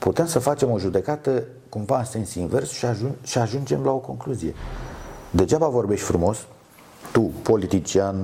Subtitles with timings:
[0.00, 3.98] putem să facem o judecată cumva în sens invers și, ajung, și ajungem la o
[3.98, 4.54] concluzie.
[5.30, 6.38] Degeaba vorbești frumos,
[7.12, 8.16] tu, politician,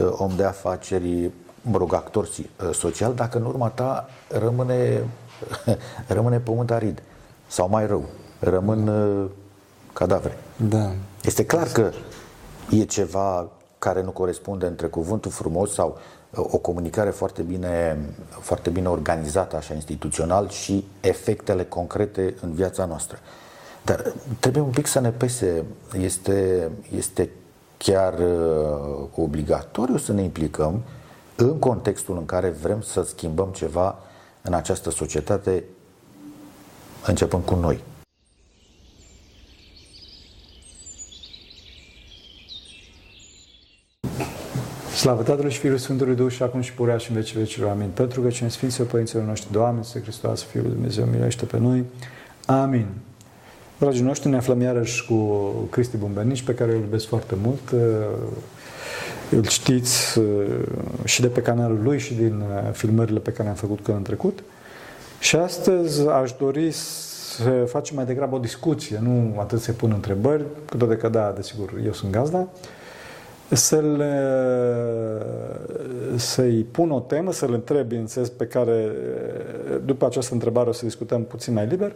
[0.00, 1.30] uh, om de afaceri,
[1.62, 5.04] mă rog, actor uh, social, dacă în urma ta rămâne,
[6.06, 7.02] rămâne pământ arid.
[7.46, 8.04] Sau mai rău,
[8.38, 9.30] rămân uh,
[9.92, 10.38] cadavre.
[10.68, 10.90] Da.
[11.22, 11.90] Este clar că
[12.70, 15.98] e ceva care nu corespunde între cuvântul frumos sau
[16.34, 23.18] o comunicare foarte bine, foarte bine organizată, așa, instituțional și efectele concrete în viața noastră.
[23.84, 25.64] Dar trebuie un pic să ne pese.
[25.98, 27.30] Este, este
[27.76, 30.82] chiar uh, obligatoriu să ne implicăm
[31.36, 33.98] în contextul în care vrem să schimbăm ceva
[34.42, 35.64] în această societate,
[37.06, 37.80] începând cu noi.
[45.00, 47.70] Slavă Tatălui și Fiului Sfântului Duh și acum și purea și în vecii vecilor.
[47.70, 47.88] Amin.
[47.94, 51.84] Pentru că cine Sfinților Părinților noștri, Doamne, Să Hristos, Fiul lui Dumnezeu, miluiește pe noi.
[52.46, 52.86] Amin.
[53.78, 55.14] Dragii noștri, ne aflăm iarăși cu
[55.70, 57.60] Cristi Bumbernici, pe care îl iubesc foarte mult.
[59.30, 60.24] Îl știți uh,
[61.04, 64.02] și de pe canalul lui și din uh, filmările pe care le-am făcut când în
[64.02, 64.42] trecut.
[65.20, 70.44] Și astăzi aș dori să facem mai degrabă o discuție, nu atât să pun întrebări,
[70.70, 72.48] cu toate că da, desigur, eu sunt gazda,
[73.50, 74.04] să-l,
[76.16, 78.92] să-i pun o temă, să-l întreb, bineînțeles, pe care
[79.84, 81.92] după această întrebare o să discutăm puțin mai liber,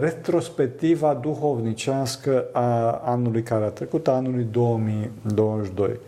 [0.00, 5.98] retrospectiva duhovnicească a anului care a trecut, a anului 2022.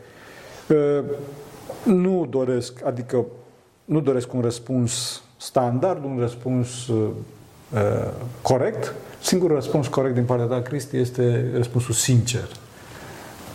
[1.85, 3.25] Nu doresc, adică
[3.85, 6.69] nu doresc un răspuns standard, un răspuns
[8.43, 8.95] corect.
[9.21, 12.49] Singurul răspuns corect din partea ta, Cristi, este răspunsul sincer.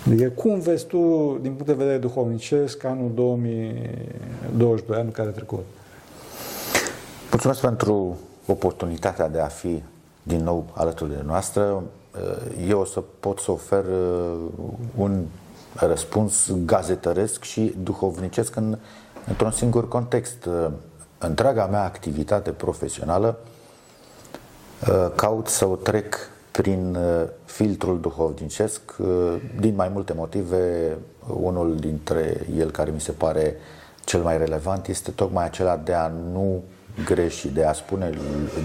[0.05, 0.97] Adică cum vezi tu,
[1.41, 5.65] din punct de vedere duhovnicesc, anul 2022, anul care a trecut?
[7.31, 9.83] Mulțumesc pentru oportunitatea de a fi
[10.23, 11.83] din nou alături de noastră.
[12.67, 14.37] Eu o să pot să ofer uh,
[14.95, 15.25] un
[15.73, 18.77] răspuns gazetăresc și duhovnicesc în,
[19.27, 20.49] într-un singur context.
[21.17, 23.37] Întreaga mea activitate profesională
[24.81, 26.15] uh, caut să o trec
[26.61, 29.07] prin uh, filtrul duhovnicesc, uh,
[29.59, 30.97] din mai multe motive.
[31.41, 33.55] Unul dintre el care mi se pare
[34.03, 36.63] cel mai relevant este tocmai acela de a nu
[37.05, 38.09] greși, de a spune,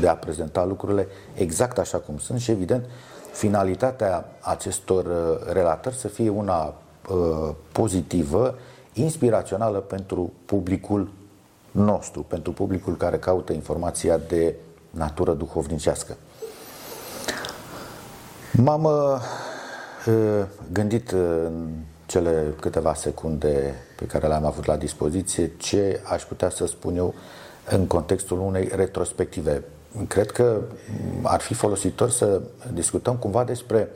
[0.00, 2.84] de a prezenta lucrurile exact așa cum sunt și evident
[3.32, 6.74] finalitatea acestor uh, relatări să fie una
[7.72, 8.58] pozitivă,
[8.92, 11.10] inspirațională pentru publicul
[11.70, 14.54] nostru, pentru publicul care caută informația de
[14.90, 16.16] natură duhovnicească.
[18.56, 19.20] M-am uh,
[20.72, 21.70] gândit în
[22.06, 27.14] cele câteva secunde pe care le-am avut la dispoziție ce aș putea să spun eu
[27.70, 29.64] în contextul unei retrospective.
[30.08, 30.60] Cred că
[31.22, 32.40] ar fi folositor să
[32.72, 33.88] discutăm cumva despre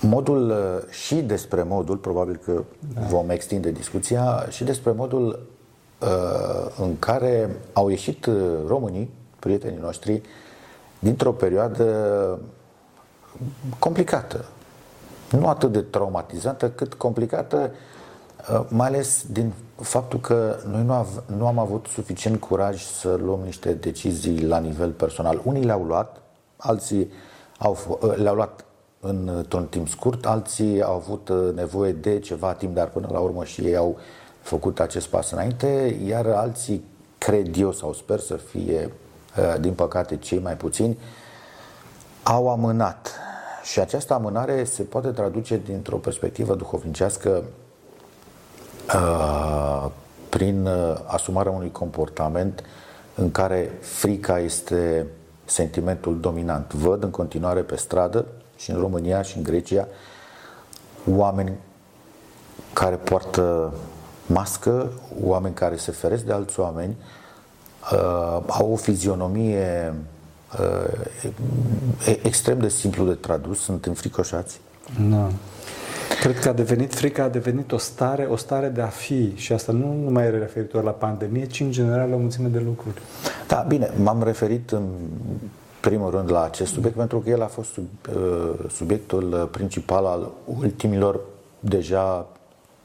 [0.00, 0.54] modul
[0.90, 2.62] și despre modul, probabil că
[2.94, 3.00] da.
[3.00, 5.46] vom extinde discuția, și despre modul
[6.00, 8.28] uh, în care au ieșit
[8.66, 10.22] românii, prietenii noștri,
[10.98, 12.38] dintr-o perioadă
[13.78, 14.44] complicată.
[15.30, 17.70] Nu atât de traumatizantă, cât complicată,
[18.50, 23.18] uh, mai ales din faptul că noi nu, av- nu am avut suficient curaj să
[23.24, 25.40] luăm niște decizii la nivel personal.
[25.44, 26.20] Unii le-au luat,
[26.56, 27.10] alții
[27.58, 28.64] au, uh, le-au luat
[29.00, 33.44] într-un timp scurt, alții au avut uh, nevoie de ceva timp, dar până la urmă
[33.44, 33.98] și ei au
[34.40, 36.84] făcut acest pas înainte, iar alții,
[37.18, 38.92] cred eu sau sper să fie,
[39.60, 40.98] din păcate, cei mai puțini,
[42.22, 43.10] au amânat.
[43.62, 47.42] Și această amânare se poate traduce dintr-o perspectivă duhovnicească
[48.94, 49.90] uh,
[50.28, 52.62] prin uh, asumarea unui comportament
[53.14, 55.06] în care frica este
[55.44, 56.72] sentimentul dominant.
[56.72, 59.86] Văd în continuare pe stradă și în România și în Grecia
[61.10, 61.52] oameni
[62.72, 63.72] care poartă
[64.26, 66.96] mască, oameni care se feresc de alți oameni,
[67.92, 70.21] uh, au o fizionomie uh,
[72.22, 74.60] extrem de simplu de tradus, sunt înfricoșați.
[75.10, 75.28] Da.
[76.20, 79.52] Cred că a devenit, frica a devenit o stare, o stare de a fi și
[79.52, 83.02] asta nu numai e referitor la pandemie, ci în general la o mulțime de lucruri.
[83.48, 84.88] Da, bine, m-am referit în
[85.80, 90.30] primul rând la acest subiect pentru că el a fost sub, uh, subiectul principal al
[90.44, 91.20] ultimilor
[91.60, 92.26] deja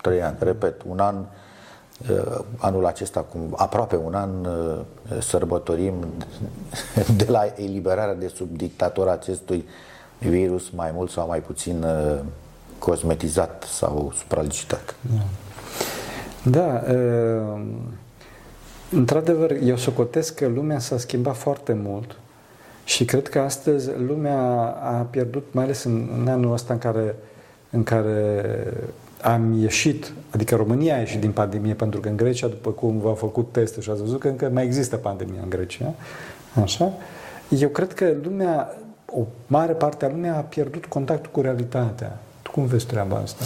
[0.02, 0.36] trei ani.
[0.40, 1.47] Repet, un an uh, Uh,
[2.58, 4.80] anul acesta, cum aproape un an, uh,
[5.22, 5.94] sărbătorim
[7.18, 9.66] de la eliberarea de sub dictatura acestui
[10.20, 12.20] virus mai mult sau mai puțin uh,
[12.80, 14.96] cosmetizat sau supralicitat.
[16.44, 16.52] Da.
[16.52, 16.84] da
[18.92, 22.16] Într-adevăr, eu socotesc că lumea s-a schimbat foarte mult
[22.84, 24.40] și cred că astăzi lumea
[24.84, 27.16] a pierdut, mai ales în, în anul ăsta în care,
[27.70, 28.44] în care
[29.22, 33.14] am ieșit, adică România a ieșit din pandemie, pentru că în Grecia, după cum v-au
[33.14, 35.94] făcut teste și ați văzut că încă mai există pandemia în Grecia,
[36.64, 36.94] așa,
[37.50, 42.20] eu cred că lumea, o mare parte a lumea a pierdut contactul cu realitatea.
[42.42, 43.44] Tu cum vezi treaba asta?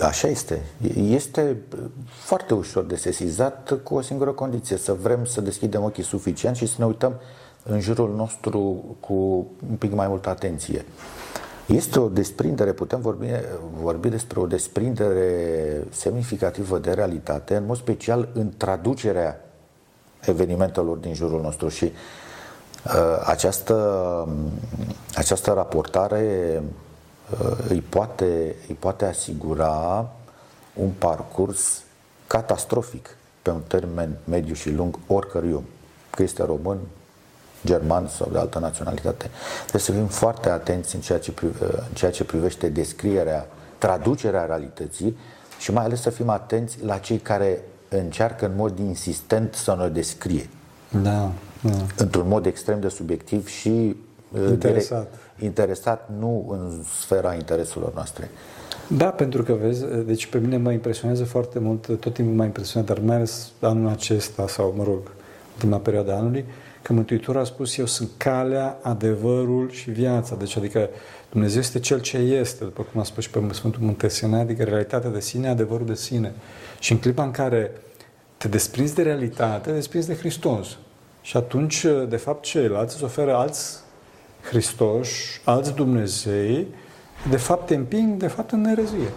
[0.00, 0.62] Așa este.
[0.96, 1.56] Este
[2.08, 6.66] foarte ușor de sesizat cu o singură condiție, să vrem să deschidem ochii suficient și
[6.66, 7.14] să ne uităm
[7.62, 10.84] în jurul nostru cu un pic mai multă atenție.
[11.70, 13.26] Este o desprindere, putem vorbi,
[13.80, 19.44] vorbi despre o desprindere semnificativă de realitate, în mod special în traducerea
[20.20, 24.28] evenimentelor din jurul nostru și uh, această,
[25.14, 26.62] această raportare
[27.30, 30.08] uh, îi, poate, îi poate asigura
[30.74, 31.82] un parcurs
[32.26, 35.64] catastrofic pe un termen mediu și lung oricărui om,
[36.10, 36.78] că este român,
[37.64, 39.30] german sau de altă naționalitate.
[39.60, 43.46] Trebuie să fim foarte atenți în ceea ce, prive, în ceea ce privește descrierea,
[43.78, 45.16] traducerea realității
[45.58, 47.58] și mai ales să fim atenți la cei care
[47.88, 50.48] încearcă în mod insistent să ne descrie.
[51.02, 51.70] Da, da.
[51.96, 53.96] Într-un mod extrem de subiectiv și
[54.32, 55.08] uh, interesat.
[55.10, 58.30] Direct, interesat nu în sfera intereselor noastre.
[58.86, 62.88] Da, pentru că vezi, deci pe mine mă impresionează foarte mult, tot timpul m-a impresionat,
[62.88, 64.98] dar mai ales anul acesta sau, mă rog,
[65.54, 70.34] ultima perioadă a anului, uh, că Mântuitorul a spus eu sunt calea, adevărul și viața.
[70.34, 70.88] Deci adică
[71.30, 75.10] Dumnezeu este Cel ce este, după cum a spus și pe Sfântul Muntesian, adică realitatea
[75.10, 76.32] de sine, adevărul de sine.
[76.78, 77.70] Și în clipa în care
[78.36, 80.66] te desprinzi de realitate, te desprinzi de Hristos.
[81.22, 83.78] Și atunci, de fapt, ceilalți îți oferă alți
[84.42, 86.66] Hristoși, alți Dumnezei,
[87.30, 89.12] de fapt te împing, de fapt, în nerezie.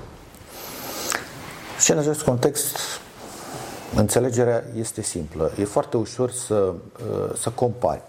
[1.79, 2.77] Și în acest context,
[3.95, 5.51] Înțelegerea este simplă.
[5.59, 8.01] E foarte ușor să, uh, să compari.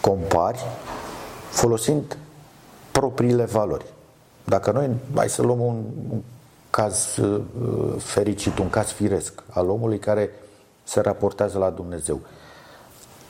[0.00, 0.64] Compari
[1.50, 2.16] folosind
[2.92, 3.84] propriile valori.
[4.44, 6.20] Dacă noi, hai să luăm un, un
[6.70, 7.40] caz uh,
[7.98, 10.30] fericit, un caz firesc al omului care
[10.84, 12.20] se raportează la Dumnezeu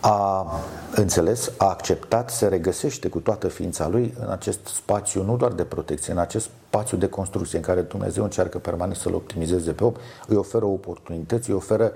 [0.00, 0.46] a
[0.94, 5.64] înțeles, a acceptat, se regăsește cu toată ființa lui în acest spațiu, nu doar de
[5.64, 9.92] protecție, în acest spațiu de construcție în care Dumnezeu încearcă permanent să-l optimizeze pe om,
[10.26, 11.92] îi oferă oportunități, îi oferă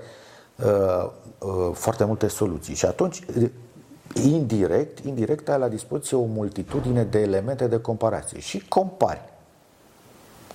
[0.55, 2.75] uh, uh, foarte multe soluții.
[2.75, 3.25] Și atunci,
[4.13, 9.21] indirect, indirect ai la dispoziție o multitudine de elemente de comparație și compari.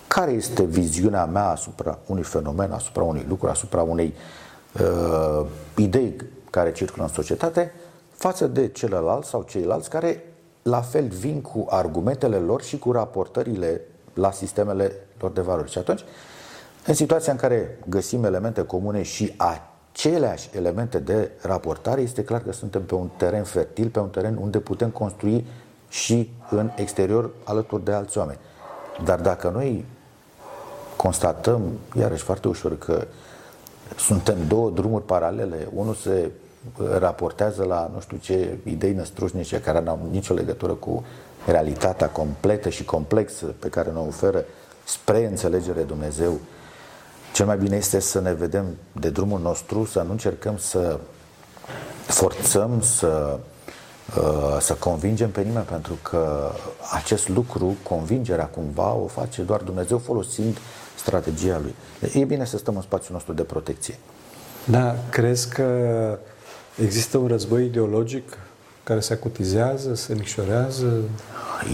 [0.07, 4.15] Care este viziunea mea asupra unui fenomen, asupra unui lucru, asupra unei
[4.81, 5.47] uh,
[5.77, 6.17] idei
[6.51, 7.73] care circulă în societate
[8.11, 10.25] față de celălalt sau ceilalți care
[10.63, 13.81] la fel vin cu argumentele lor și cu raportările
[14.15, 15.71] la sistemele lor de valori.
[15.71, 16.05] Și atunci,
[16.87, 22.53] în situația în care găsim elemente comune și aceleași elemente de raportare, este clar că
[22.53, 25.47] suntem pe un teren fertil, pe un teren unde putem construi
[25.89, 28.39] și în exterior alături de alți oameni.
[29.05, 29.85] Dar dacă noi
[30.97, 33.07] constatăm, iarăși foarte ușor, că
[33.97, 35.69] suntem două drumuri paralele.
[35.75, 36.31] Unul se
[36.99, 41.05] raportează la nu știu ce idei năstrușnice care nu au nicio legătură cu
[41.47, 44.45] realitatea completă și complexă pe care ne oferă
[44.85, 46.39] spre înțelegere Dumnezeu.
[47.35, 50.99] Cel mai bine este să ne vedem de drumul nostru, să nu încercăm să
[52.07, 53.39] forțăm, să,
[54.17, 56.51] uh, să convingem pe nimeni, pentru că
[56.95, 60.57] acest lucru, convingerea cumva, o face doar Dumnezeu folosind
[60.99, 61.75] strategia lui.
[62.13, 63.99] E bine să stăm în spațiul nostru de protecție.
[64.65, 66.19] Da, crezi că
[66.81, 68.39] există un război ideologic
[68.83, 71.01] care se acutizează, se micșorează?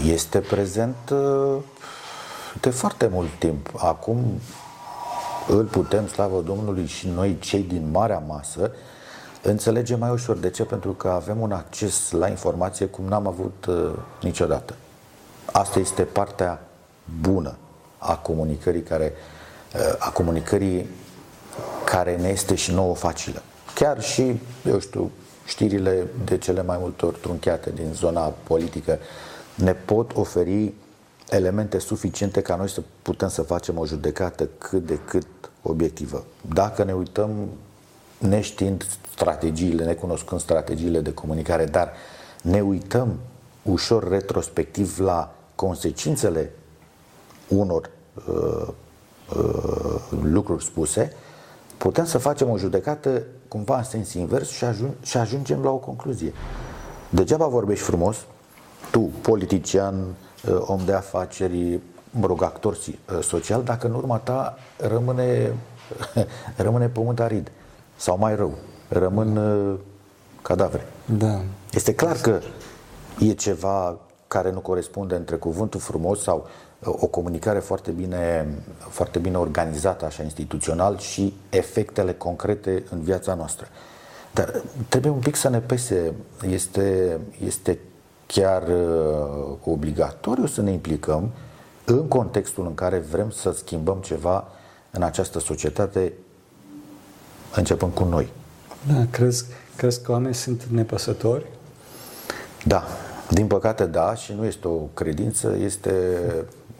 [0.05, 1.55] Este prezent uh,
[2.61, 3.69] de foarte mult timp.
[3.77, 4.39] Acum
[5.47, 8.71] îl putem, slavă Domnului, și noi, cei din marea masă,
[9.41, 10.37] înțelegem mai ușor.
[10.37, 10.63] De ce?
[10.63, 13.91] Pentru că avem un acces la informație cum n-am avut uh,
[14.21, 14.75] niciodată.
[15.51, 16.67] Asta este partea
[17.21, 17.55] bună
[18.05, 19.13] a comunicării care,
[19.73, 20.87] uh, a comunicării
[21.83, 23.41] care ne este și nouă facilă.
[23.73, 25.11] Chiar și, eu știu,
[25.45, 28.99] știrile de cele mai multe ori trunchiate din zona politică
[29.55, 30.73] ne pot oferi
[31.29, 35.27] elemente suficiente ca noi să putem să facem o judecată cât de cât
[35.61, 36.25] obiectivă.
[36.53, 37.49] Dacă ne uităm
[38.17, 41.91] neștiind strategiile, necunoscând strategiile de comunicare, dar
[42.41, 43.19] ne uităm
[43.61, 46.51] ușor retrospectiv la consecințele
[47.47, 47.89] unor
[48.27, 48.67] uh,
[49.37, 51.13] uh, lucruri spuse,
[51.77, 55.77] putem să facem o judecată cumva în sens invers și, ajung, și ajungem la o
[55.77, 56.33] concluzie.
[57.09, 58.25] Degeaba vorbești frumos,
[58.91, 61.79] tu, politician, uh, om de afaceri,
[62.09, 65.53] mă rog, actor uh, social, dacă în urma ta rămâne,
[66.57, 67.51] rămâne pământ arid.
[67.95, 68.53] sau mai rău,
[68.87, 69.79] rămân uh,
[70.41, 70.87] cadavre.
[71.17, 71.41] Da.
[71.71, 72.39] Este clar că
[73.19, 78.47] e ceva care nu corespunde între cuvântul frumos sau uh, o comunicare foarte bine,
[78.89, 83.67] foarte bine organizată, așa, instituțional și efectele concrete în viața noastră.
[84.33, 86.13] Dar trebuie un pic să ne pese.
[86.49, 87.79] Este, este
[88.25, 91.31] chiar uh, obligatoriu să ne implicăm
[91.85, 94.47] în contextul în care vrem să schimbăm ceva
[94.91, 96.13] în această societate,
[97.55, 98.29] începând cu noi.
[98.87, 101.45] Da, crezi, crezi că oamenii sunt nepăsători?
[102.65, 102.83] Da,
[103.29, 105.91] din păcate da, și nu este o credință, este,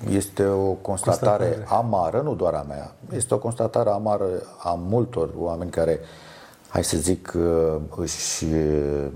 [0.09, 4.25] este o constatare, constatare amară, nu doar a mea, este o constatare amară
[4.57, 6.07] a multor oameni care uh,
[6.75, 8.45] hai să zic, uh, își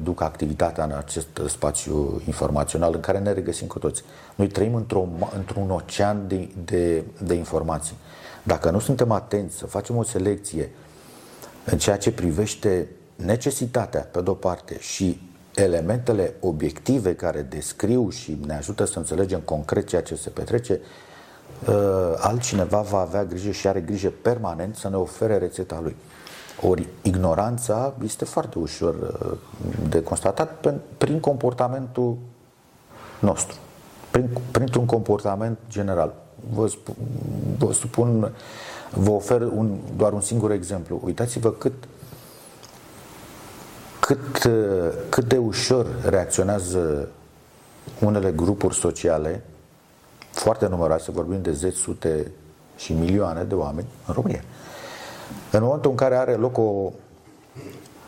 [0.04, 4.04] duc activitatea în acest spațiu informațional în care ne regăsim cu toți.
[4.36, 7.96] Noi trăim într-o, într-un ocean de, de, de informații.
[8.44, 10.72] Dacă nu suntem atenți să facem o selecție
[11.66, 15.29] în ceea ce privește necesitatea, pe de-o parte, și
[15.62, 20.80] elementele obiective care descriu și ne ajută să înțelegem concret ceea ce se petrece,
[21.68, 25.96] uh, altcineva va avea grijă și are grijă permanent să ne ofere rețeta lui.
[26.62, 29.38] Ori ignoranța este foarte ușor uh,
[29.90, 32.18] de constatat prin comportamentul
[33.20, 33.58] nostru,
[34.12, 36.14] prin, printr-un comportament general.
[36.54, 36.96] Vă, spun,
[37.58, 38.32] vă spun,
[38.94, 41.02] vă ofer un, doar un singur exemplu.
[41.04, 41.74] Uitați-vă cât,
[44.10, 47.08] cât, uh, cât de ușor reacționează
[48.02, 49.44] unele grupuri sociale,
[50.32, 52.32] foarte numeroase, vorbim de zeci, sute
[52.78, 54.44] și milioane de oameni în România,
[55.52, 56.92] în momentul în care are loc o,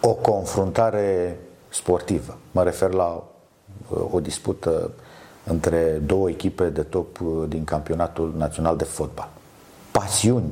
[0.01, 1.39] o confruntare
[1.69, 3.23] sportivă, mă refer la
[3.89, 4.91] uh, o dispută
[5.43, 9.29] între două echipe de top uh, din campionatul național de fotbal.
[9.91, 10.51] Pasiuni,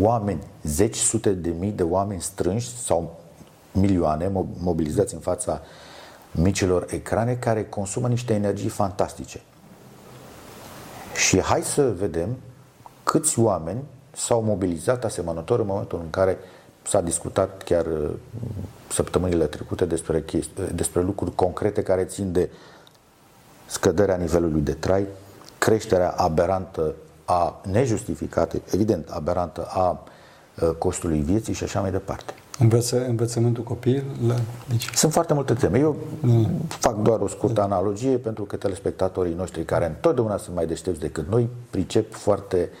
[0.00, 3.17] oameni, zeci, sute de mii de oameni strânși sau
[3.78, 5.60] milioane mobilizați în fața
[6.30, 9.40] micilor ecrane care consumă niște energii fantastice.
[11.14, 12.36] Și hai să vedem
[13.02, 13.82] câți oameni
[14.12, 16.38] s-au mobilizat asemănător în momentul în care
[16.82, 18.10] s-a discutat chiar uh,
[18.88, 22.50] săptămânile trecute despre, chesti- uh, despre lucruri concrete care țin de
[23.66, 25.06] scăderea nivelului de trai,
[25.58, 26.94] creșterea aberantă
[27.24, 30.04] a nejustificată, evident aberantă a
[30.60, 32.34] uh, costului vieții și așa mai departe.
[32.58, 34.34] Învăță, învățământul copil la
[34.68, 34.88] deci.
[34.94, 35.78] Sunt foarte multe teme.
[35.78, 36.48] Eu mm.
[36.68, 41.28] fac doar o scurtă analogie pentru că telespectatorii noștri care întotdeauna sunt mai deștepți decât
[41.28, 42.76] noi pricep foarte uh,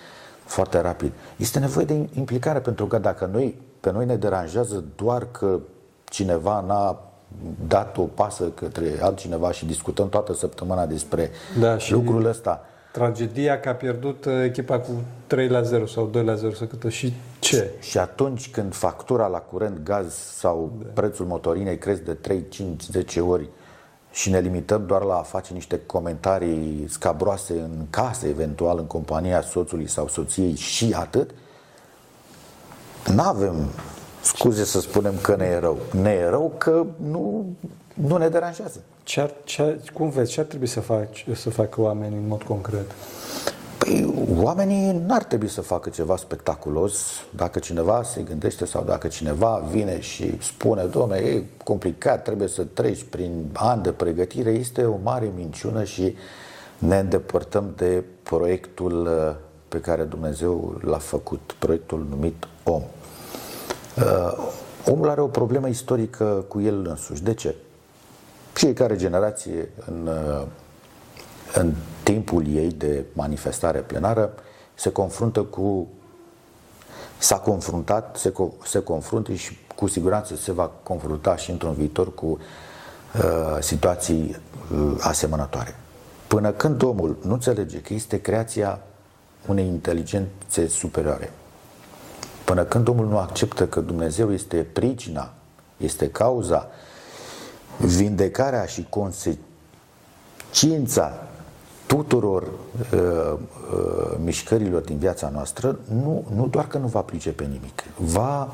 [0.48, 1.12] foarte rapid.
[1.36, 5.58] Este nevoie de implicare pentru că dacă noi, pe noi ne deranjează doar că
[6.04, 7.02] cineva n-a
[7.68, 11.30] dat o pasă către altcineva și discutăm toată săptămâna despre
[11.60, 12.64] da, și lucrul ăsta.
[12.98, 14.90] Tragedia că a pierdut uh, echipa cu
[15.26, 17.70] 3 la 0 sau 2 la 0 să câtă și ce?
[17.80, 20.88] Și atunci când factura la curent, gaz sau da.
[20.94, 23.48] prețul motorinei cresc de 3, 5, 10 ori
[24.10, 29.42] și ne limităm doar la a face niște comentarii scabroase în casă, eventual în compania
[29.42, 31.30] soțului sau soției și atât,
[33.14, 33.54] nu avem
[34.22, 35.78] scuze să spunem că ne e rău.
[36.02, 37.46] Ne e rău că nu,
[37.94, 38.80] nu ne deranjează.
[39.08, 42.26] Ce ar, ce ar, cum vezi, ce ar trebui să, faci, să facă oamenii în
[42.26, 42.90] mod concret?
[43.78, 49.66] Păi, oamenii n-ar trebui să facă ceva spectaculos dacă cineva se gândește sau dacă cineva
[49.70, 54.96] vine și spune, domne, e complicat, trebuie să treci prin ani de pregătire, este o
[55.02, 56.16] mare minciună și
[56.78, 59.34] ne îndepărtăm de proiectul uh,
[59.68, 62.82] pe care Dumnezeu l-a făcut, proiectul numit om.
[63.96, 64.50] Uh,
[64.86, 67.22] omul are o problemă istorică cu el însuși.
[67.22, 67.54] De ce?
[68.58, 70.46] Fiecare generație în uh,
[71.54, 74.32] în timpul ei de manifestare plenară
[74.74, 75.86] se confruntă cu
[77.18, 78.32] s-a confruntat, se,
[78.64, 84.36] se confruntă și cu siguranță se va confrunta și într-un viitor cu uh, situații
[84.72, 85.76] uh, asemănătoare.
[86.26, 88.80] Până când omul nu înțelege că este creația
[89.46, 91.32] unei inteligențe superioare,
[92.44, 95.32] până când omul nu acceptă că Dumnezeu este pricina,
[95.76, 96.68] este cauza,
[97.78, 101.12] vindecarea și consecința
[101.86, 102.48] tuturor uh,
[103.32, 103.38] uh,
[104.24, 108.48] mișcărilor din viața noastră, nu, nu doar că nu va pricepe nimic, va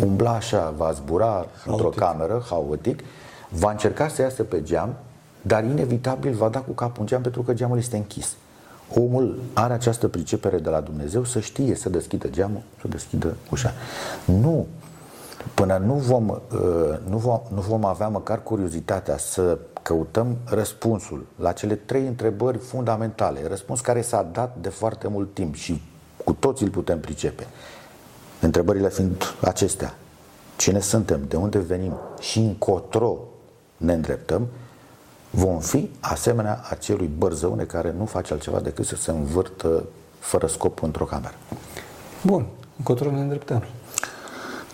[0.00, 1.66] umbla așa, va zbura haotic.
[1.66, 3.02] într-o cameră, haotic,
[3.48, 4.94] va încerca să iasă pe geam,
[5.42, 8.36] dar inevitabil va da cu capul în geam pentru că geamul este închis.
[8.94, 13.72] Omul are această pricepere de la Dumnezeu să știe să deschidă geamul, să deschidă ușa.
[14.24, 14.66] Nu
[15.54, 16.38] Până nu vom, uh,
[17.08, 23.46] nu vom, nu vom avea măcar curiozitatea să căutăm răspunsul la cele trei întrebări fundamentale,
[23.48, 25.82] răspuns care s-a dat de foarte mult timp și
[26.24, 27.46] cu toții îl putem pricepe.
[28.40, 29.94] Întrebările fiind acestea.
[30.56, 33.18] cine suntem, de unde venim și încotro
[33.76, 34.46] ne îndreptăm,
[35.30, 39.84] vom fi asemenea acelui bărzăune care nu face altceva decât să se învârtă
[40.18, 41.34] fără scop într-o cameră.
[42.22, 42.46] Bun,
[42.76, 43.64] încotro ne îndreptăm.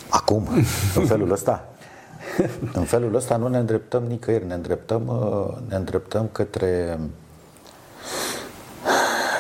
[0.09, 0.49] Acum,
[0.95, 1.69] în felul ăsta.
[2.73, 6.99] În felul ăsta nu ne îndreptăm nicăieri, ne îndreptăm, uh, ne îndreptăm către,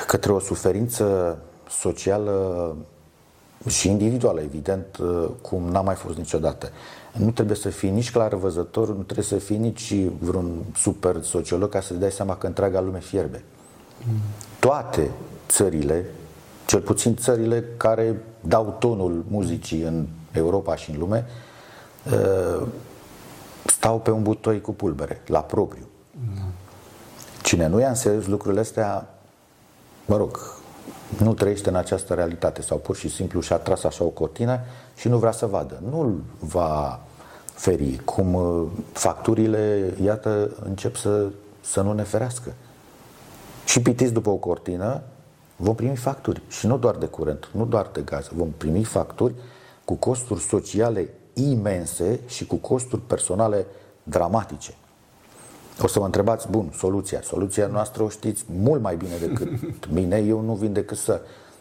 [0.06, 2.76] către o suferință socială
[3.66, 6.70] și individuală, evident, uh, cum n-a mai fost niciodată.
[7.12, 11.68] Nu trebuie să fii nici clar văzător, nu trebuie să fii nici vreun super sociolog
[11.70, 13.42] ca să-ți dai seama că întreaga lume fierbe.
[14.58, 15.10] Toate
[15.48, 16.04] țările,
[16.66, 21.26] cel puțin țările care dau tonul muzicii în Europa și în lume,
[22.12, 22.66] uh,
[23.64, 25.88] stau pe un butoi cu pulbere, la propriu.
[27.42, 29.08] Cine nu ia în serios lucrurile astea,
[30.06, 30.56] mă rog,
[31.22, 34.60] nu trăiește în această realitate sau pur și simplu și-a tras așa o cortină
[34.96, 35.82] și nu vrea să vadă.
[35.90, 37.00] Nu-l va
[37.54, 41.26] feri, cum uh, facturile, iată, încep să,
[41.60, 42.52] să nu ne ferească.
[43.64, 45.00] Și pitiți după o cortină,
[45.56, 46.42] vom primi facturi.
[46.48, 48.30] Și nu doar de curent, nu doar de gaz.
[48.34, 49.34] Vom primi facturi
[49.88, 53.66] cu costuri sociale imense și cu costuri personale
[54.02, 54.74] dramatice.
[55.82, 57.20] O să mă întrebați, bun, soluția.
[57.22, 59.48] Soluția noastră o știți mult mai bine decât
[59.98, 60.16] mine.
[60.16, 61.20] Eu nu vin decât să,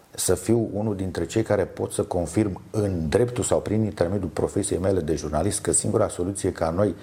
[0.10, 4.79] să fiu unul dintre cei care pot să confirm în dreptul sau prin intermediul profesiei
[4.79, 6.96] mele de jurnalist că singura soluție ca noi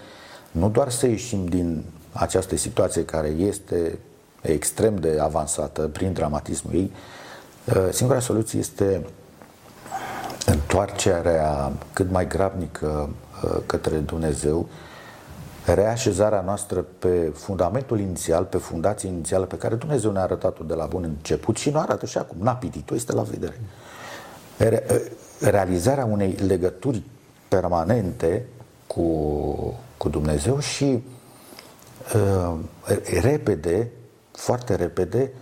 [0.50, 3.99] nu doar să ieșim din această situație care este
[4.40, 6.93] extrem de avansată prin dramatismul ei,
[7.90, 9.07] singura soluție este
[10.46, 13.08] întoarcerea cât mai grabnică
[13.44, 14.68] uh, către Dumnezeu,
[15.64, 20.86] reașezarea noastră pe fundamentul inițial, pe fundația inițială pe care Dumnezeu ne-a arătat-o de la
[20.86, 23.60] bun început și nu arată și acum, n-a pitit-o, este la vedere.
[24.56, 24.96] Re- uh,
[25.40, 27.02] realizarea unei legături
[27.48, 28.46] permanente
[28.86, 29.04] cu,
[29.96, 31.02] cu Dumnezeu și
[32.14, 32.54] uh,
[33.20, 33.90] repede,
[34.32, 35.33] foarte repede,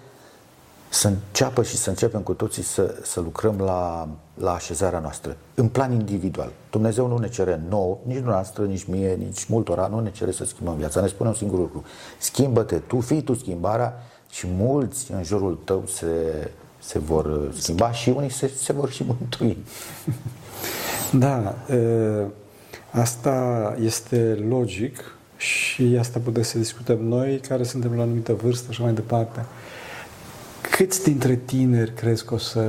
[0.88, 5.68] să înceapă și să începem cu toții să, să lucrăm la, la așezarea noastră, în
[5.68, 6.52] plan individual.
[6.70, 10.44] Dumnezeu nu ne cere nouă, nici noastră, nici mie, nici multora, nu ne cere să
[10.44, 11.00] schimbăm viața.
[11.00, 11.84] Ne spune un singur lucru.
[12.18, 13.94] Schimbă-te tu, fii tu schimbarea
[14.30, 16.06] și mulți în jurul tău se,
[16.78, 19.56] se vor schimba și unii se, se vor și mântui.
[21.18, 21.54] Da,
[22.90, 28.72] asta este logic și asta putem să discutăm noi care suntem la o anumită vârstă
[28.72, 29.44] și mai departe.
[30.76, 32.60] Câți dintre tineri crezi că o să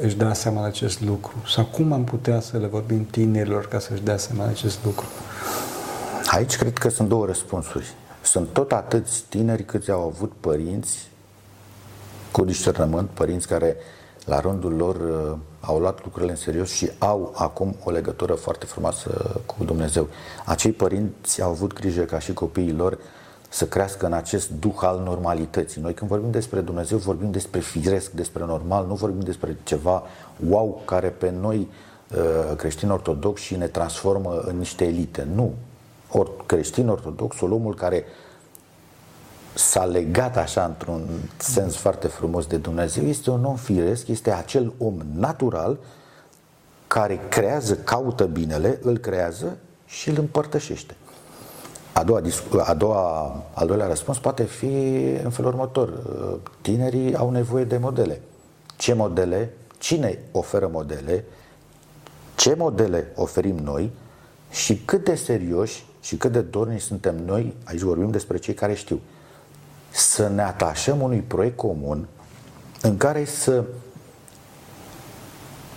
[0.00, 1.34] își dea seama de acest lucru?
[1.46, 4.84] Sau cum am putea să le vorbim tinerilor ca să își dea seama de acest
[4.84, 5.06] lucru?
[6.26, 7.86] Aici cred că sunt două răspunsuri.
[8.22, 11.08] Sunt tot atâți tineri câți au avut părinți
[12.30, 13.76] cu discernământ, părinți care
[14.24, 18.66] la rândul lor uh, au luat lucrurile în serios și au acum o legătură foarte
[18.66, 20.08] frumoasă cu Dumnezeu.
[20.44, 22.98] Acei părinți au avut grijă ca și copiii lor
[23.48, 25.80] să crească în acest duh al normalității.
[25.80, 30.02] Noi când vorbim despre Dumnezeu, vorbim despre firesc, despre normal, nu vorbim despre ceva
[30.48, 31.68] wow care pe noi
[32.10, 35.26] uh, creștini ortodoxi și ne transformă în niște elite.
[35.34, 35.52] Nu.
[36.10, 38.04] Or, creștin ortodox, omul care
[39.54, 44.72] s-a legat așa într-un sens foarte frumos de Dumnezeu, este un om firesc, este acel
[44.78, 45.78] om natural
[46.86, 49.56] care creează, caută binele, îl creează
[49.86, 50.96] și îl împărtășește.
[51.98, 52.22] A doua,
[52.64, 54.66] a doua, al doilea răspuns poate fi
[55.22, 55.92] în felul următor.
[56.60, 58.20] Tinerii au nevoie de modele.
[58.76, 59.52] Ce modele?
[59.78, 61.24] Cine oferă modele?
[62.36, 63.90] Ce modele oferim noi?
[64.50, 68.74] Și cât de serioși și cât de dorni suntem noi, aici vorbim despre cei care
[68.74, 69.00] știu,
[69.90, 72.08] să ne atașăm unui proiect comun
[72.82, 73.64] în care să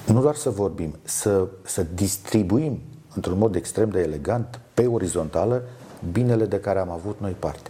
[0.05, 2.79] nu doar să vorbim, să, să distribuim
[3.15, 5.63] într-un mod extrem de elegant, pe orizontală,
[6.11, 7.69] binele de care am avut noi parte.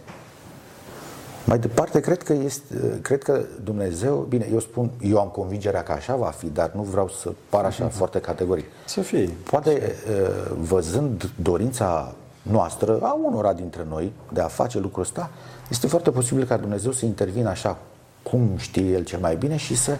[1.44, 5.92] Mai departe, cred că, este, cred că Dumnezeu, bine, eu spun, eu am convingerea că
[5.92, 7.92] așa va fi, dar nu vreau să par așa uh-huh.
[7.92, 8.64] foarte categoric.
[8.86, 9.30] Să fie.
[9.50, 9.94] Poate,
[10.60, 15.30] văzând dorința noastră, a unora dintre noi, de a face lucrul ăsta,
[15.70, 17.78] este foarte posibil ca Dumnezeu să intervină așa
[18.22, 19.98] cum știe El cel mai bine și să,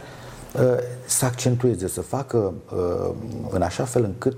[1.07, 2.53] să accentueze, să facă
[3.51, 4.37] în așa fel încât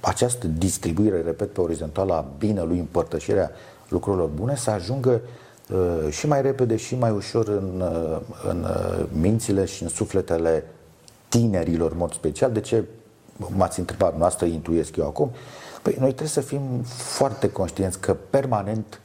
[0.00, 3.50] această distribuire, repet, pe orizontală a binelui, împărtășirea
[3.88, 5.20] lucrurilor bune, să ajungă
[5.70, 10.64] uh, și mai repede și mai ușor în, uh, în uh, mințile și în sufletele
[11.28, 12.52] tinerilor, în mod special.
[12.52, 12.84] De ce
[13.36, 15.30] m-ați întrebat, noastră intuiesc eu acum?
[15.82, 19.00] Păi noi trebuie să fim foarte conștienți că permanent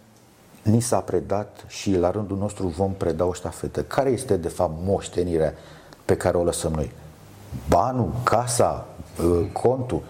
[0.62, 3.84] ni s-a predat și la rândul nostru vom preda o ștafetă.
[3.84, 5.53] Care este de fapt moștenirea
[6.06, 6.91] pe care o lăsăm noi?
[7.67, 8.88] Banul, casa,
[9.51, 10.01] contul?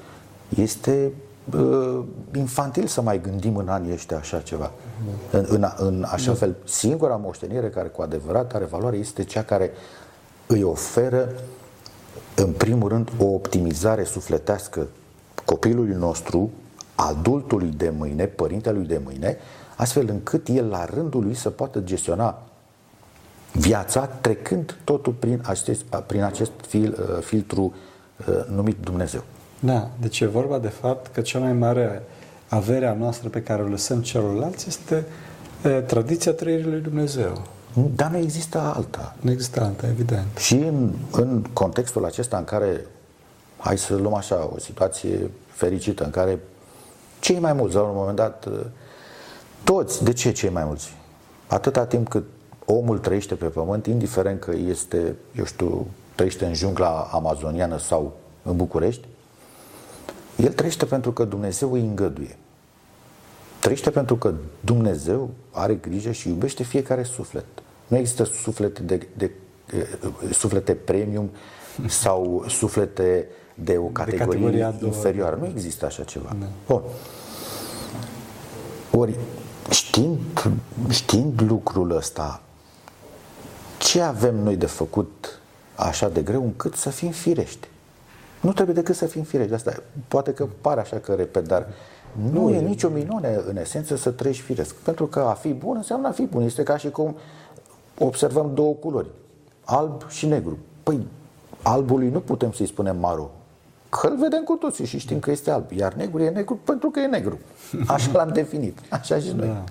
[0.56, 1.12] Este
[1.58, 2.00] uh,
[2.36, 4.72] infantil să mai gândim în anii ăștia așa ceva.
[5.32, 9.72] În, în, în așa fel, singura moștenire care cu adevărat are valoare este cea care
[10.48, 11.30] îi oferă
[12.36, 14.88] în primul rând o optimizare sufletească
[15.46, 16.52] copilului nostru,
[16.96, 19.38] adultului de mâine, părintelui de mâine,
[19.76, 22.42] astfel încât el la rândul lui să poată gestiona
[23.52, 27.74] viața trecând totul prin acest, prin acest fil, uh, filtru
[28.28, 29.24] uh, numit Dumnezeu.
[29.66, 32.04] Da, deci e vorba de fapt că cea mai mare
[32.48, 35.06] averea noastră pe care o lăsăm celorlalți este
[35.64, 37.42] e, tradiția trăirii lui Dumnezeu.
[37.96, 39.16] Dar nu există alta.
[39.20, 40.38] Nu există alta, evident.
[40.38, 42.86] Și în, în contextul acesta în care,
[43.58, 46.40] hai să luăm așa, o situație fericită, în care
[47.20, 48.48] cei mai mulți, la un moment dat,
[49.64, 50.96] toți, de ce cei mai mulți?
[51.48, 52.24] Atâta timp cât
[52.66, 58.56] omul trăiește pe pământ, indiferent că este, eu știu, trăiește în jungla amazoniană sau în
[58.56, 59.08] București,
[60.36, 62.38] el trăiește pentru că Dumnezeu îi îngăduie.
[63.60, 67.46] Trăiește pentru că Dumnezeu are grijă și iubește fiecare suflet.
[67.88, 69.32] Nu există suflete, de, de,
[70.28, 71.30] de suflete premium
[71.88, 75.36] sau suflete de o categorie de inferioară.
[75.36, 76.36] Nu există așa ceva.
[76.40, 76.46] Da.
[76.68, 76.82] Bun.
[78.92, 79.16] Ori,
[79.70, 80.20] știind,
[80.90, 82.42] știind lucrul ăsta,
[83.78, 85.40] ce avem noi de făcut
[85.76, 87.68] așa de greu încât să fim firești?
[88.44, 89.54] Nu trebuie decât să fim firești.
[89.54, 89.74] Asta
[90.08, 91.68] poate că pare așa că repet, dar
[92.32, 94.76] nu, nu e, e nicio minune în esență să trăiești firesc.
[94.76, 96.44] Pentru că a fi bun înseamnă a fi bun.
[96.44, 97.16] Este ca și cum
[97.98, 99.08] observăm două culori,
[99.64, 100.58] alb și negru.
[100.84, 101.08] Păi,
[101.62, 103.32] albului nu putem să-i spunem maro,
[103.90, 105.72] că îl vedem cu toții și știm că este alb.
[105.72, 107.40] Iar negru e negru pentru că e negru.
[107.88, 108.80] Așa l-am definit.
[108.90, 109.48] Așa și noi.
[109.48, 109.64] Da.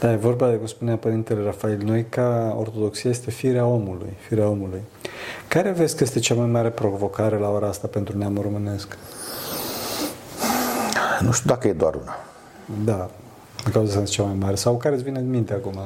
[0.00, 4.48] Da, e vorba de, cum spunea Părintele Rafael, noi ca ortodoxie este firea omului, firea
[4.48, 4.80] omului.
[5.50, 8.96] Care vezi că este cea mai mare provocare la ora asta pentru neamul românesc?
[11.20, 12.16] Nu știu dacă e doar una.
[12.84, 13.10] Da,
[13.64, 14.54] în cauza asta cea mai mare.
[14.54, 15.78] Sau care îți vine în minte acum?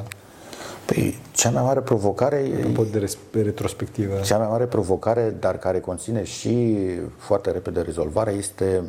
[0.86, 2.66] Păi, cea mai mare provocare e...
[2.74, 4.20] pot de retrospectivă.
[4.24, 6.76] Cea mai mare provocare, dar care conține și
[7.16, 8.82] foarte repede rezolvarea, este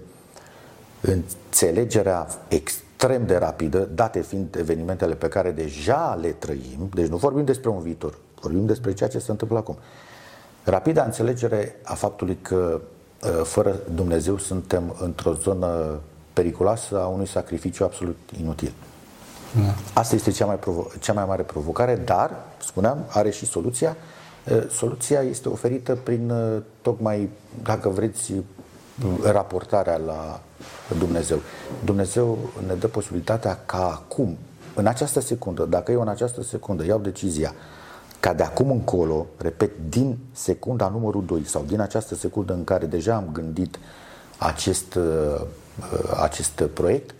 [1.01, 7.45] înțelegerea extrem de rapidă, date fiind evenimentele pe care deja le trăim, deci nu vorbim
[7.45, 9.77] despre un viitor, vorbim despre ceea ce se întâmplă acum.
[10.65, 12.81] Rapida înțelegere a faptului că
[13.23, 15.99] ă, fără Dumnezeu suntem într-o zonă
[16.33, 18.73] periculoasă a unui sacrificiu absolut inutil.
[19.55, 20.01] Da.
[20.01, 23.95] Asta este cea mai, provo- cea mai mare provocare, dar, spuneam, are și soluția.
[24.51, 27.29] Ă, soluția este oferită prin, ă, tocmai,
[27.63, 28.33] dacă vreți,
[29.23, 30.41] raportarea la
[30.97, 31.39] Dumnezeu.
[31.83, 34.37] Dumnezeu ne dă posibilitatea ca acum,
[34.75, 37.53] în această secundă, dacă eu în această secundă iau decizia
[38.25, 42.85] ca de acum încolo, repet, din secunda numărul 2 sau din această secundă în care
[42.85, 43.79] deja am gândit
[44.37, 45.41] acest, uh,
[46.21, 47.15] acest proiect,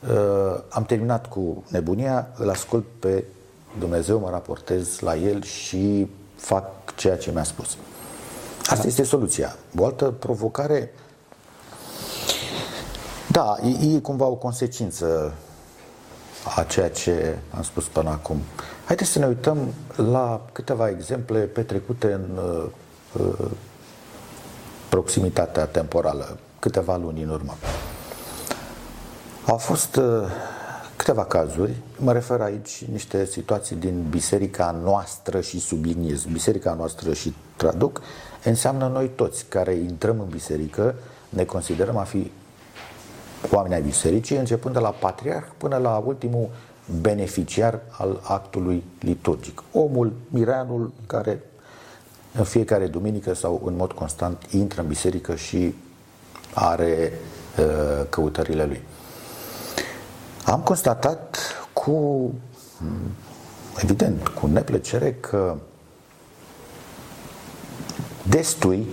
[0.00, 3.24] uh, am terminat cu nebunia, îl ascult pe
[3.78, 7.76] Dumnezeu, mă raportez la el și fac ceea ce mi-a spus.
[8.66, 9.56] Asta este soluția.
[9.78, 10.94] O altă provocare
[13.30, 15.32] da, e, e cumva o consecință
[16.56, 18.40] a ceea ce am spus până acum.
[18.84, 19.58] Haideți să ne uităm
[19.96, 22.64] la câteva exemple petrecute în uh,
[23.12, 23.50] uh,
[24.88, 27.54] proximitatea temporală, câteva luni în urmă.
[29.46, 30.04] Au fost uh,
[30.96, 37.34] câteva cazuri, mă refer aici niște situații din biserica noastră și subliniez, biserica noastră și
[37.56, 38.00] traduc,
[38.44, 40.94] înseamnă noi toți care intrăm în biserică,
[41.28, 42.30] ne considerăm a fi
[43.50, 46.48] oameni ai bisericii, începând de la patriarh până la ultimul
[47.00, 49.62] beneficiar al actului liturgic.
[49.72, 51.42] Omul, mireanul, care
[52.34, 55.74] în fiecare duminică sau în mod constant intră în biserică și
[56.54, 57.12] are
[57.58, 58.82] uh, căutările lui.
[60.44, 61.38] Am constatat
[61.72, 62.30] cu,
[63.82, 65.56] evident, cu neplăcere că
[68.28, 68.86] destui,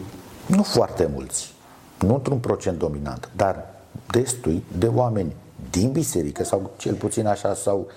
[0.45, 1.53] nu foarte mulți,
[1.99, 3.65] nu într-un procent dominant, dar
[4.11, 5.35] destui de oameni
[5.69, 7.87] din biserică, sau cel puțin așa sau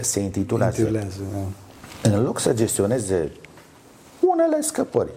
[0.00, 1.20] se intitulează, intitulează
[2.02, 2.10] da.
[2.10, 3.32] în loc să gestioneze
[4.20, 5.10] unele scăpări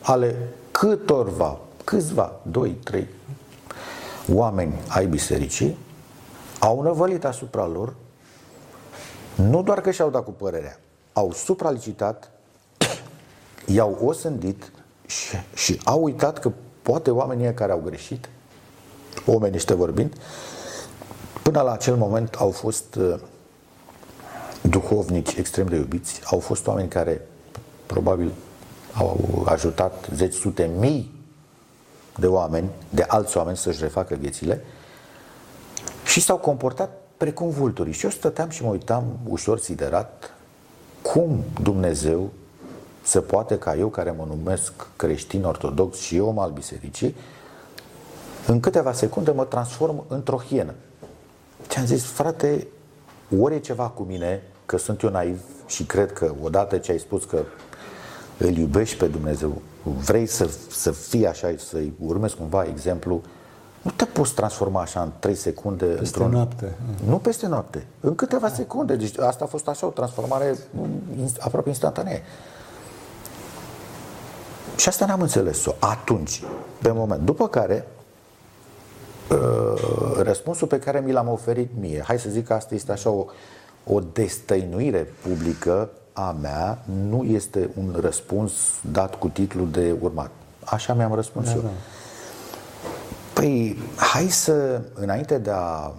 [0.00, 3.06] ale câtorva, câțiva, doi, trei
[4.32, 5.76] oameni ai bisericii,
[6.58, 7.94] au năvălit asupra lor,
[9.34, 10.80] nu doar că și-au dat cu părerea,
[11.12, 12.30] au supralicitat,
[13.66, 14.72] i-au osândit
[15.06, 16.52] și, și au uitat că
[16.82, 18.28] poate oamenii care au greșit
[19.26, 20.14] omenește vorbind,
[21.42, 23.14] până la acel moment au fost uh,
[24.62, 27.26] duhovnici extrem de iubiți, au fost oameni care
[27.86, 28.32] probabil
[28.94, 31.18] au ajutat zeci sute mii
[32.16, 34.64] de oameni, de alți oameni să-și refacă viețile
[36.04, 37.92] și s-au comportat precum vulturii.
[37.92, 40.34] Și eu stăteam și mă uitam ușor siderat
[41.02, 42.30] cum Dumnezeu
[43.02, 47.14] se poate ca eu, care mă numesc creștin ortodox și eu om al bisericii,
[48.46, 50.74] în câteva secunde mă transform într-o hienă.
[51.70, 52.66] Și am zis, frate,
[53.40, 56.98] ori e ceva cu mine, că sunt eu naiv și cred că odată ce ai
[56.98, 57.42] spus că
[58.38, 63.22] îl iubești pe Dumnezeu, vrei să, să fii așa, să-i urmezi cumva exemplu,
[63.82, 66.30] nu te poți transforma așa în 3 secunde Peste într-un...
[66.30, 66.76] noapte.
[67.06, 68.96] Nu peste noapte, în câteva secunde.
[68.96, 70.58] Deci asta a fost așa o transformare
[71.38, 72.22] aproape instantanee.
[74.76, 76.42] Și asta n-am înțeles-o atunci,
[76.82, 77.22] pe moment.
[77.22, 77.99] După care, uh,
[80.16, 83.26] răspunsul pe care mi l-am oferit mie, hai să zic că asta este așa o,
[83.84, 88.52] o destăinuire publică a mea, nu este un răspuns
[88.90, 90.30] dat cu titlul de urmat.
[90.64, 91.60] Așa mi-am răspuns da, eu.
[91.60, 91.68] Da.
[93.32, 95.92] Păi, hai să, înainte de a,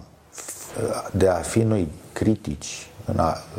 [1.12, 2.90] de a fi noi critici,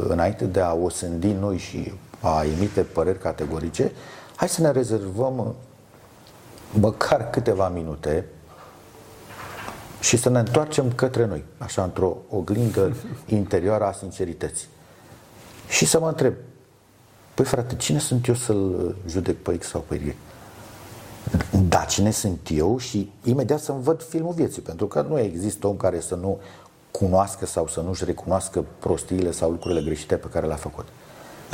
[0.07, 3.91] înainte de a osândi noi și a emite păreri categorice,
[4.35, 5.55] hai să ne rezervăm
[6.71, 8.25] măcar câteva minute
[10.03, 14.67] și să ne întoarcem către noi, așa, într-o oglindă interioară a sincerității.
[15.69, 16.33] Și să mă întreb,
[17.33, 20.15] păi frate, cine sunt eu să-l judec pe X sau pe Y?
[21.67, 25.75] Da, cine sunt eu și imediat să-mi văd filmul vieții, pentru că nu există om
[25.75, 26.39] care să nu
[26.91, 30.85] cunoască sau să nu-și recunoască prostiile sau lucrurile greșite pe care le-a făcut.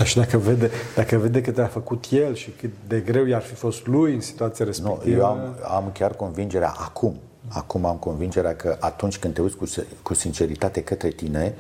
[0.04, 3.54] Și dacă vede, dacă vede că te-a făcut el și cât de greu i-ar fi
[3.54, 5.06] fost lui în situația respectivă...
[5.06, 9.56] Nu, eu am, am chiar convingerea acum, acum am convingerea că atunci când te uiți
[9.56, 9.66] cu,
[10.04, 11.56] cu sinceritate către tine,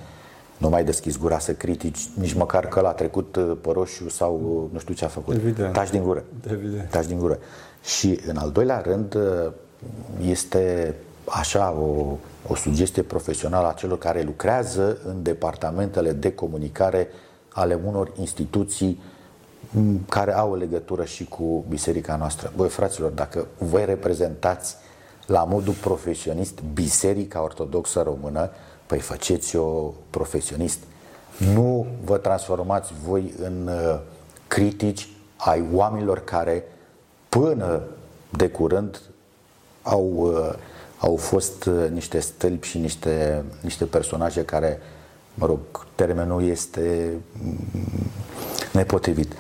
[0.58, 4.62] nu mai deschizi gura să critici nici măcar că l-a trecut uh, pe roșu sau
[4.64, 5.36] uh, nu știu ce a făcut.
[5.36, 5.74] Evident.
[5.74, 6.24] Taci din gură.
[6.52, 6.90] Evident.
[6.90, 7.40] Taci din gură.
[7.84, 9.52] Și în al doilea rând uh,
[10.22, 17.08] este așa o, o sugestie profesională a celor care lucrează în departamentele de comunicare
[17.54, 19.02] ale unor instituții
[20.10, 22.54] care au o legătură și cu biserica noastră.
[22.56, 24.76] Băi, fraților, dacă voi reprezentați
[25.30, 28.50] la modul profesionist Biserica Ortodoxă Română,
[28.86, 30.80] păi faceți-o profesionist.
[31.54, 34.00] Nu vă transformați voi în uh,
[34.48, 36.64] critici ai oamenilor care
[37.30, 37.82] până
[38.30, 39.02] de curând
[39.82, 40.54] au, uh,
[40.98, 44.80] au fost uh, niște stâlpi și niște, niște personaje care,
[45.34, 45.60] mă rog,
[45.96, 47.58] termenul este mm,
[48.72, 49.34] nepotrivit.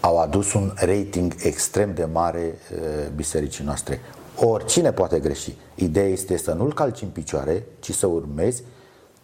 [0.00, 2.58] Au adus un rating extrem de mare
[3.14, 4.00] bisericii noastre.
[4.38, 5.54] Oricine poate greși.
[5.74, 8.62] Ideea este să nu-l calci în picioare, ci să urmezi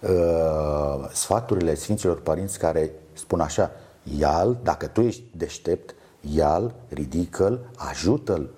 [0.01, 3.71] uh, sfaturile Sfinților Părinți care spun așa,
[4.19, 8.51] ia dacă tu ești deștept, ia ridică-l, ajută-l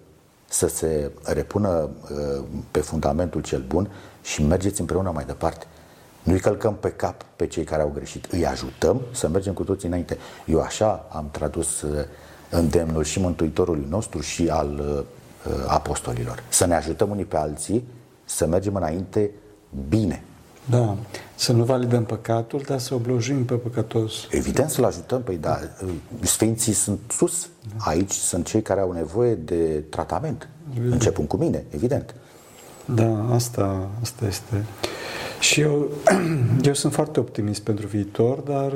[0.49, 3.91] să se repună uh, pe fundamentul cel bun
[4.23, 5.67] și mergeți împreună mai departe.
[6.23, 9.89] Nu-i călcăm pe cap pe cei care au greșit, îi ajutăm să mergem cu toții
[9.89, 10.19] înainte.
[10.47, 12.05] Eu așa am tradus uh,
[12.51, 15.05] îndemnul și Mântuitorului nostru și al uh,
[15.67, 16.43] apostolilor.
[16.49, 17.85] Să ne ajutăm unii pe alții,
[18.25, 19.31] să mergem înainte
[19.89, 20.23] bine.
[20.71, 20.97] Da,
[21.35, 24.13] să nu validăm păcatul, dar să oblojim pe păcătos.
[24.31, 25.59] Evident să-l ajutăm, păi da,
[26.21, 27.49] sfinții sunt sus.
[27.77, 30.49] Aici sunt cei care au nevoie de tratament.
[30.71, 30.93] Evident.
[30.93, 32.15] Începând cu mine, evident.
[32.85, 34.65] Da, asta, asta este.
[35.41, 35.89] Și eu,
[36.63, 38.73] eu sunt foarte optimist pentru viitor, dar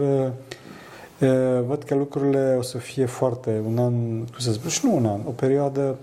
[1.18, 4.96] e, văd că lucrurile o să fie foarte, un an, cum să spun, și nu
[4.96, 5.98] un an, o perioadă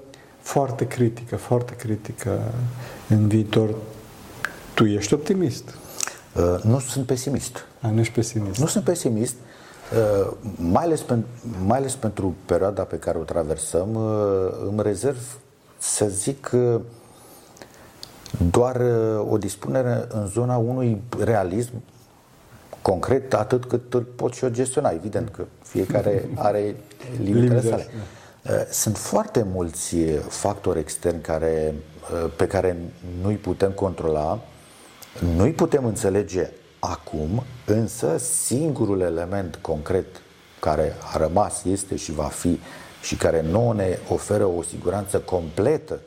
[0.46, 2.42] foarte critică, foarte critică
[3.10, 3.76] în viitor
[4.74, 5.64] tu ești optimist.
[6.36, 7.66] Uh, nu sunt pesimist.
[7.82, 8.60] A, nu ești pesimist.
[8.60, 9.36] Nu sunt pesimist,
[9.94, 11.26] uh, mai, ales pen,
[11.66, 15.40] mai ales pentru perioada pe care o traversăm, uh, îmi rezerv
[15.78, 16.80] să zic uh,
[18.52, 21.74] doar uh, o dispunere în zona unui realism
[22.82, 24.90] concret atât cât îl pot și eu gestiona.
[24.90, 26.76] Evident că fiecare are
[27.24, 27.88] limitele sale.
[28.46, 28.54] Da.
[28.54, 29.96] Uh, sunt foarte mulți
[30.28, 31.74] factori externi care,
[32.24, 32.78] uh, pe care
[33.22, 34.40] nu-i putem controla
[35.36, 40.06] nu-i putem înțelege acum, însă singurul element concret
[40.60, 42.60] care a rămas, este și va fi
[43.02, 46.00] și care nu ne oferă o siguranță completă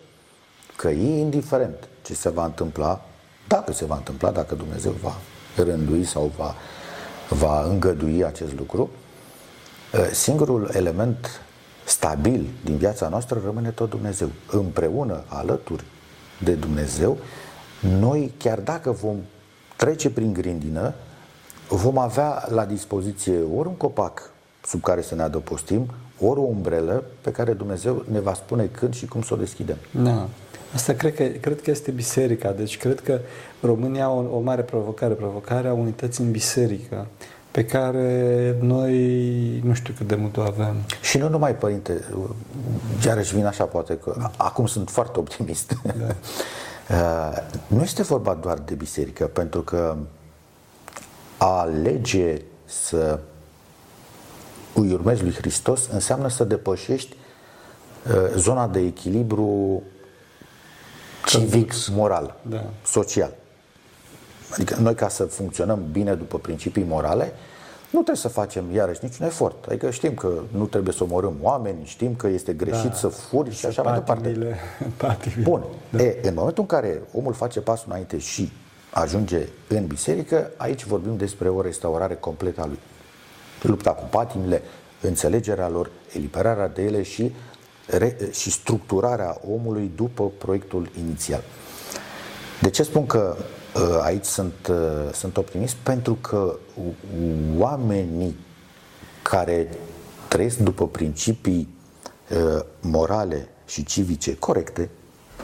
[0.77, 3.05] că e indiferent ce se va întâmpla,
[3.49, 5.15] dacă se va întâmpla, dacă Dumnezeu va
[5.57, 6.55] rândui sau va,
[7.29, 8.91] va îngădui acest lucru,
[9.95, 11.41] ă, singurul element
[11.89, 14.29] stabil din viața noastră rămâne tot Dumnezeu.
[14.51, 15.85] Împreună, alături
[16.45, 17.19] de Dumnezeu,
[17.99, 19.17] noi, chiar dacă vom
[19.77, 20.95] trece prin grindină,
[21.69, 24.31] vom avea la dispoziție ori un copac
[24.65, 28.95] sub care să ne adăpostim, ori o umbrelă pe care Dumnezeu ne va spune când
[28.95, 29.77] și cum să o deschidem.
[29.91, 30.29] Da.
[30.75, 32.53] Asta cred că, cred că este biserica.
[32.53, 33.19] Deci cred că
[33.61, 37.07] România au o, o mare provocare, provocarea unității în biserică,
[37.51, 38.95] pe care noi
[39.65, 40.77] nu știu cât de mult o avem.
[41.01, 42.05] Și nu numai, părinte,
[43.07, 45.77] iarăși vin așa, poate că acum sunt foarte optimist.
[45.83, 45.93] Da.
[46.89, 49.97] Uh, nu este vorba doar de biserică, pentru că
[51.37, 53.19] a alege să
[54.75, 57.17] îi urmezi lui Hristos înseamnă să depășești
[58.07, 59.83] uh, zona de echilibru
[61.27, 62.65] civic, moral, da.
[62.85, 63.35] social.
[64.53, 67.33] Adică noi ca să funcționăm bine după principii morale,
[67.91, 69.65] nu trebuie să facem iarăși niciun efort.
[69.69, 72.95] Adică știm că nu trebuie să omorâm oameni, știm că este greșit da.
[72.95, 74.59] să furi și așa mai departe.
[74.97, 75.43] Patimile.
[75.43, 75.65] Bun.
[75.91, 76.03] Da.
[76.03, 78.53] E, în momentul în care omul face pasul înainte și
[78.91, 82.79] ajunge în biserică, aici vorbim despre o restaurare completă a lui.
[83.63, 84.63] Lupta cu patimile,
[85.01, 87.35] înțelegerea lor, eliberarea de ele și,
[87.87, 91.43] re, și structurarea omului după proiectul inițial.
[92.61, 93.43] De ce spun că ă,
[94.03, 95.75] aici sunt, ă, sunt optimist?
[95.75, 96.57] Pentru că
[97.59, 98.37] oamenii
[99.23, 99.69] care
[100.29, 101.75] trăiesc după principii
[102.37, 104.91] ă, morale și civice corecte,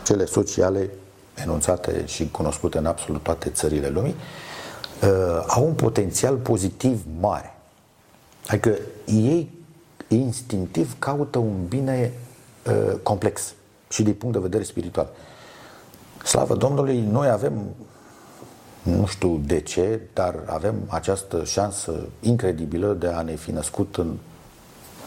[0.05, 0.91] cele sociale
[1.35, 4.15] enunțate și cunoscute în absolut toate țările lumii,
[5.47, 7.55] au un potențial pozitiv mare.
[8.47, 9.51] Adică ei
[10.09, 12.13] instinctiv caută un bine
[12.67, 13.55] uh, complex
[13.89, 15.09] și din punct de vedere spiritual.
[16.25, 17.53] Slavă Domnului, noi avem,
[18.85, 24.17] nu știu de ce, dar avem această șansă incredibilă de a ne fi născut în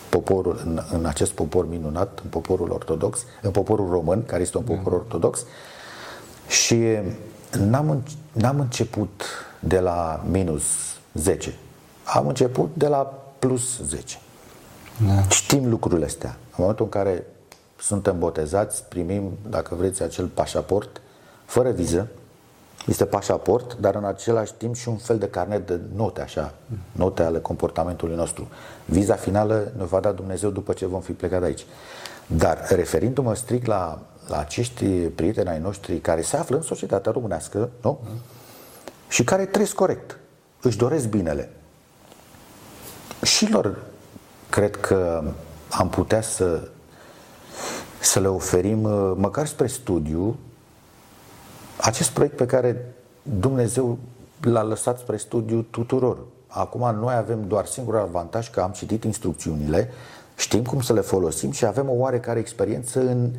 [0.10, 4.64] poporul, în, în acest popor minunat, în poporul ortodox, în poporul român, care este un
[4.64, 4.98] popor mm.
[4.98, 5.44] ortodox.
[6.48, 6.84] Și
[7.60, 9.24] n-am, n-am început
[9.60, 10.64] de la minus
[11.14, 11.56] 10.
[12.04, 14.18] Am început de la plus 10.
[15.06, 15.28] Da.
[15.30, 16.30] Știm lucrurile astea.
[16.30, 17.26] În momentul în care
[17.80, 21.02] suntem botezați, primim, dacă vreți, acel pașaport
[21.46, 22.08] fără viză.
[22.88, 26.54] Este pașaport, dar în același timp și un fel de carnet de note, așa,
[26.92, 28.48] note ale comportamentului nostru.
[28.86, 31.66] Viza finală ne va da Dumnezeu după ce vom fi plecat de aici.
[32.28, 37.70] Dar referindu-mă strict la, la acești prieteni ai noștri care se află în societatea românească,
[37.82, 38.00] nu?
[39.08, 40.20] Și care trăiesc corect,
[40.62, 41.50] își doresc binele,
[43.24, 43.78] și lor
[44.50, 45.24] cred că
[45.70, 46.68] am putea să,
[48.00, 50.38] să le oferim, uh, măcar spre studiu,
[51.88, 53.98] acest proiect pe care Dumnezeu
[54.42, 56.18] l-a lăsat spre studiu tuturor.
[56.48, 59.90] Acum noi avem doar singurul avantaj că am citit instrucțiunile,
[60.36, 63.30] știm cum să le folosim și avem o oarecare experiență în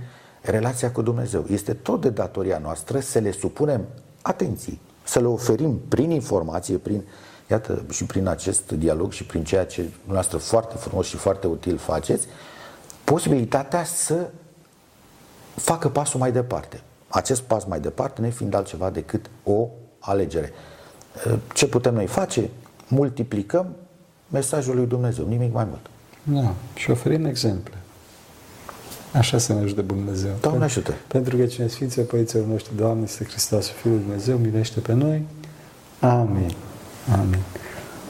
[0.40, 1.44] relația cu Dumnezeu.
[1.50, 3.84] Este tot de datoria noastră să le supunem
[4.22, 7.02] atenții, să le oferim prin informație, prin
[7.50, 11.76] Iată, și prin acest dialog și prin ceea ce noastră foarte frumos și foarte util
[11.76, 12.26] faceți,
[13.04, 14.30] posibilitatea să
[15.54, 16.82] facă pasul mai departe.
[17.08, 19.68] Acest pas mai departe ne fiind altceva decât o
[19.98, 20.52] alegere.
[21.54, 22.50] Ce putem noi face?
[22.88, 23.76] Multiplicăm
[24.28, 25.86] mesajul lui Dumnezeu, nimic mai mult.
[26.22, 27.74] Da, și oferim exemple.
[29.12, 30.30] Așa să ne ajute Dumnezeu.
[30.40, 30.94] Doamne ajută!
[31.06, 35.22] Pentru că cine Sfinții Părinților noștri, Doamne, este Hristos, Fiul Dumnezeu, milește pe noi.
[36.00, 36.52] Amin.
[37.12, 37.38] Amin.